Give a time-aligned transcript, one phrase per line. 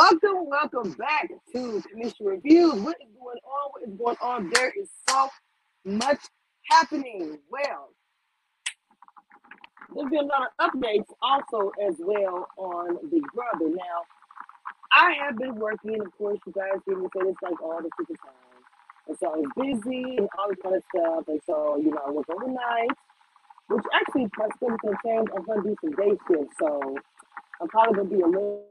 [0.00, 2.72] Welcome, welcome back to Commission Reviews.
[2.80, 3.70] What is going on?
[3.70, 4.50] What is going on?
[4.54, 5.28] There is so
[5.84, 6.20] much
[6.70, 7.36] happening.
[7.50, 7.90] Well,
[9.94, 13.68] there's been a lot of updates also as well on Big Brother.
[13.68, 14.06] Now,
[14.96, 17.90] I have been working, of course, you guys hear me say this like all the
[17.90, 18.62] freaking time.
[19.06, 21.24] And so I was busy and all this kind of stuff.
[21.28, 22.96] And so, you know, I work overnight,
[23.68, 26.56] which actually my schedule to do some day shifts.
[26.58, 26.96] So
[27.60, 28.69] I'm probably going to be a little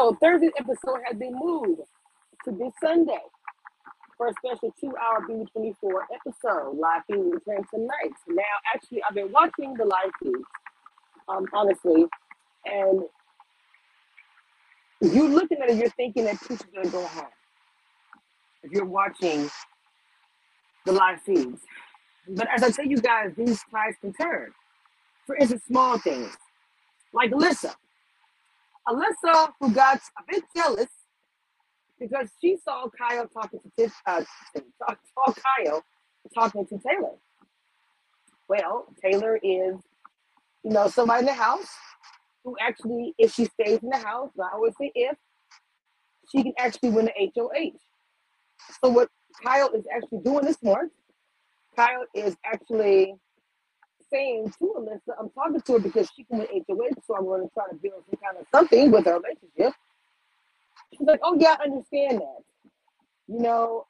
[0.00, 1.82] So Thursday's episode has been moved
[2.44, 3.20] to this Sunday
[4.16, 5.74] for a special two-hour B24
[6.14, 6.76] episode.
[6.78, 8.14] Live feed will return tonight.
[8.28, 8.42] Now,
[8.74, 10.42] actually, I've been watching the live feed,
[11.28, 12.06] um, honestly,
[12.64, 13.02] and
[15.00, 17.26] you looking at it, you're thinking that Pooch is gonna go home.
[18.62, 19.50] If you're watching
[20.86, 21.60] the live feeds,
[22.28, 24.52] but as I tell you guys, these tides can turn.
[25.26, 26.36] For instance, small things
[27.12, 27.74] like Alyssa.
[28.88, 30.88] Alyssa, who got a bit jealous
[31.98, 34.24] because she saw Kyle talking to uh,
[34.56, 35.84] saw Kyle
[36.34, 37.16] talking to Taylor.
[38.48, 39.76] Well, Taylor is,
[40.64, 41.68] you know, somebody in the house
[42.42, 45.16] who actually, if she stays in the house, I always say if,
[46.32, 47.78] she can actually win the HOH.
[48.82, 49.08] So what
[49.44, 50.92] Kyle is actually doing this month,
[51.76, 53.14] Kyle is actually
[54.12, 57.42] saying to Alyssa, I'm talking to her because she can win HOH, so I'm going
[57.42, 59.74] to try to build some kind of something with her relationship.
[60.92, 62.42] She's like, oh yeah, I understand that.
[63.28, 63.86] You know,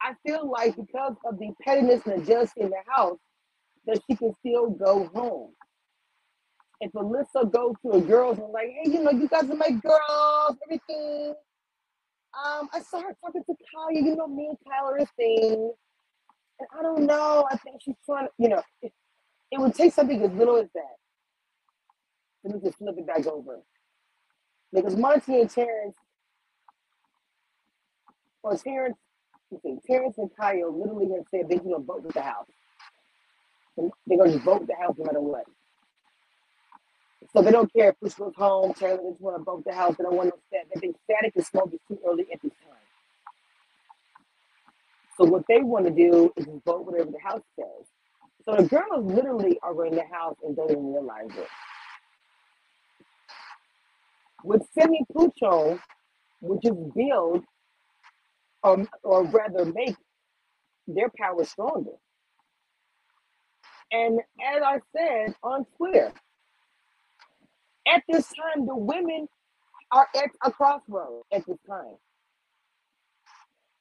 [0.00, 3.18] I feel like because of the pettiness and the jealousy in the house,
[3.86, 5.52] that she can still go home.
[6.80, 9.70] If Alyssa goes to the girls and like, hey, you know, you guys are my
[9.70, 11.34] girls, everything.
[12.44, 15.72] Um, I saw her talking to Kyle, you know, me and Kyle are a thing.
[16.58, 18.62] And I don't know, I think she's trying to, you know,
[19.56, 20.96] it, would take something as little as that
[22.42, 23.60] for me to flip it back over.
[24.72, 25.96] Because Monte and Terrance,
[28.42, 28.96] or Terrance,
[29.50, 32.46] let's see, Terrance and Kyle literally have said they're going to vote with the house.
[33.76, 35.44] And they're going to vote the house no matter what.
[37.32, 39.96] So they don't care if Pooch goes home, Taylor just want to vote the house,
[39.96, 40.68] they don't want to static.
[40.74, 42.78] They think static is too early at this time.
[45.16, 47.86] So what they want to do is vote whatever the house says.
[48.46, 51.48] So the girls literally are in the house and don't even realize it.
[54.44, 55.80] With Semi Pucho,
[56.40, 57.44] which is build
[58.62, 59.96] or, um, or rather make
[60.86, 61.92] their power stronger.
[63.92, 66.12] And as I said on Twitter,
[67.88, 69.28] at this time, the women
[69.92, 71.96] are at a crossroad at this time.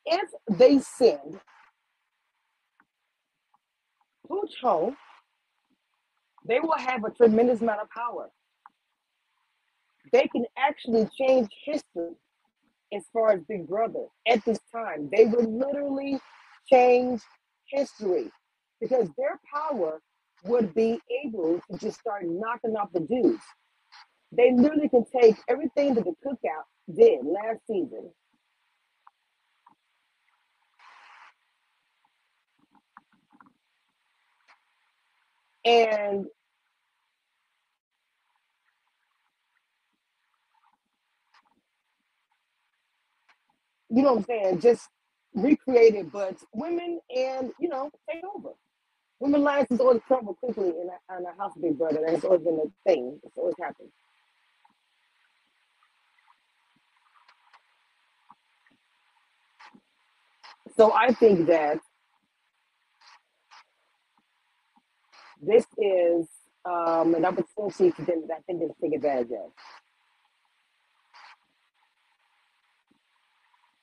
[0.06, 1.40] If they send
[4.62, 4.96] Home,
[6.48, 8.30] they will have a tremendous amount of power.
[10.12, 12.12] They can actually change history
[12.94, 15.10] as far as Big Brother at this time.
[15.12, 16.20] They would literally
[16.72, 17.22] change
[17.70, 18.32] history
[18.80, 20.02] because their power
[20.46, 23.44] would be able to just start knocking off the dudes.
[24.32, 26.66] They literally can take everything that the cookout
[26.96, 28.12] did last season.
[35.66, 36.28] And
[43.90, 44.62] you know what I'm saying?
[44.62, 44.90] Just
[45.36, 48.52] recreate it, but women and you know, take over.
[49.20, 52.02] Women lives is always trouble quickly in a, in a house big brother.
[52.08, 53.20] That's always been a thing.
[53.24, 53.90] It's always happened.
[60.78, 61.80] So I think that
[65.42, 66.28] this is
[66.66, 69.52] um, an opportunity that I think take advantage of,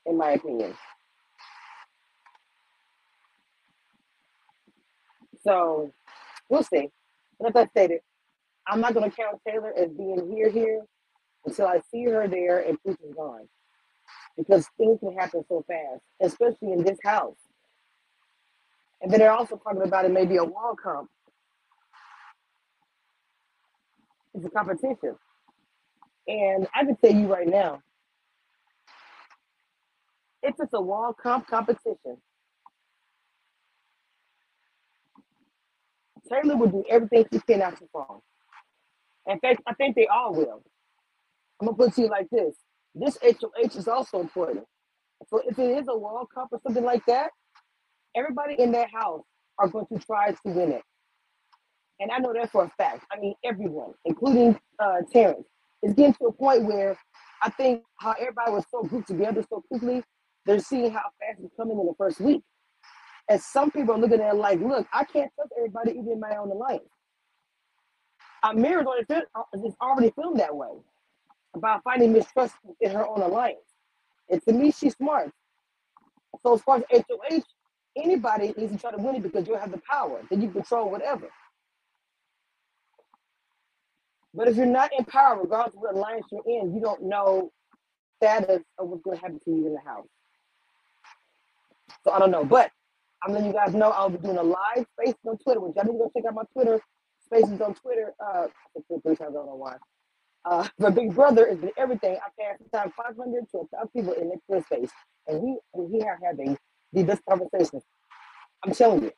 [0.06, 0.74] in my opinion.
[5.44, 5.92] So
[6.48, 6.88] we'll see.
[7.40, 8.00] But as I stated,
[8.66, 10.82] I'm not going to count Taylor as being here here
[11.46, 13.48] until I see her there and Pooch is gone.
[14.36, 17.36] Because things can happen so fast, especially in this house.
[19.02, 21.10] And then they're also talking about it maybe a wall comp.
[24.34, 25.16] It's a competition.
[26.28, 27.80] And I can tell you right now,
[30.42, 32.18] it's just a wall comp competition,
[36.30, 38.22] Taylor will do everything she can out the.
[39.26, 40.62] In fact, I think they all will.
[41.60, 42.56] I'm gonna put it to you like this:
[42.94, 44.66] this HOH is also important.
[45.28, 47.30] So if it is a wall comp or something like that,
[48.16, 49.24] everybody in that house
[49.58, 50.82] are going to try to win it.
[52.02, 53.06] And I know that for a fact.
[53.12, 55.46] I mean, everyone, including uh, Terrance,
[55.84, 56.98] is getting to a point where
[57.44, 60.02] I think how everybody was so grouped together so quickly,
[60.44, 62.42] they're seeing how fast it's coming in the first week.
[63.30, 66.20] And some people are looking at it like, look, I can't trust everybody, even in
[66.20, 66.84] my own alliance.
[68.44, 70.70] Ameerah's already, it's already feeling that way
[71.54, 73.60] about finding mistrust in her own alliance.
[74.30, 75.30] And to me, she's smart.
[76.42, 77.42] So as far as HOH,
[77.96, 80.22] anybody needs to try to win it because you have the power.
[80.30, 81.28] Then you control whatever.
[84.34, 87.50] But if you're not in power, regardless of what alliance you're in, you don't know
[88.18, 90.08] status of what's going to happen to you in the house.
[92.04, 92.44] So I don't know.
[92.44, 92.70] But
[93.24, 95.84] I'm letting you guys know I'll be doing a live space on Twitter, which y'all
[95.86, 96.80] need to go check out my Twitter
[97.24, 98.14] spaces on Twitter.
[98.24, 98.48] Uh,
[98.88, 99.76] three times, I don't know why.
[100.44, 102.16] Uh, but Big Brother has been everything.
[102.16, 103.16] I passed the time 500
[103.52, 104.90] to 1,000 people in the Twitter space,
[105.28, 106.58] and we we are having
[106.92, 107.82] the best conversations.
[108.64, 109.12] I'm telling you.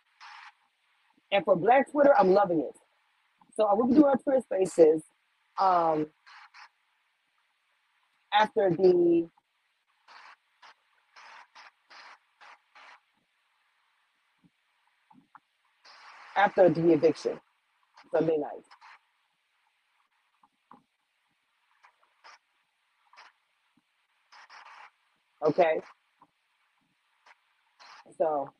[1.32, 2.83] And for Black Twitter, I'm loving it.
[3.56, 5.02] So I will doing our Twitter spaces
[5.60, 6.08] um,
[8.32, 9.28] after the
[16.36, 17.40] after the eviction
[18.12, 18.64] Sunday night.
[25.46, 25.80] Okay.
[28.18, 28.50] So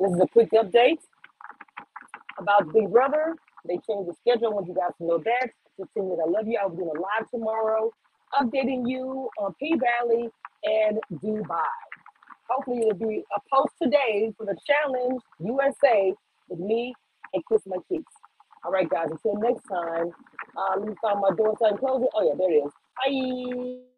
[0.00, 1.00] this is a quick update
[2.46, 3.34] about Big Brother.
[3.66, 4.48] They changed the schedule.
[4.48, 5.50] I want you guys to know that.
[5.78, 6.58] Just saying that I love you.
[6.62, 7.90] I'll be doing a live tomorrow,
[8.40, 10.28] updating you on P Valley
[10.64, 11.76] and Dubai.
[12.48, 16.14] Hopefully, it'll be a post today for the Challenge USA
[16.48, 16.94] with me
[17.34, 18.04] and Chris McKeeks.
[18.64, 19.08] All right, guys.
[19.10, 20.10] Until next time.
[20.56, 22.08] Uh, let me find my door sign closing.
[22.14, 22.72] Oh yeah, there it is.
[23.84, 23.95] Bye.